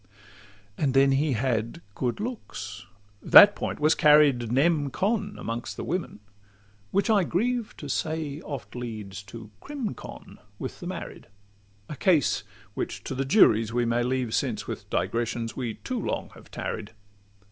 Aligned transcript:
And 0.79 0.95
then 0.95 1.11
he 1.11 1.33
had 1.33 1.79
good 1.93 2.19
looks;—that 2.19 3.55
point 3.55 3.79
was 3.79 3.93
carried 3.93 4.51
Nem. 4.51 4.89
con. 4.89 5.35
amongst 5.37 5.77
the 5.77 5.83
women, 5.83 6.21
which 6.89 7.07
I 7.11 7.23
grieve 7.23 7.77
To 7.77 7.87
say 7.87 8.41
leads 8.73 9.19
oft 9.23 9.27
to 9.27 9.51
crim. 9.59 9.93
con. 9.93 10.39
with 10.57 10.79
the 10.79 10.87
married— 10.87 11.27
A 11.87 11.95
case 11.95 12.41
which 12.73 13.03
to 13.03 13.13
the 13.13 13.25
juries 13.25 13.73
we 13.73 13.85
may 13.85 14.01
leave, 14.01 14.33
Since 14.33 14.65
with 14.65 14.89
digressions 14.89 15.55
we 15.55 15.75
too 15.75 16.01
long 16.01 16.31
have 16.33 16.49
tarried. 16.49 16.93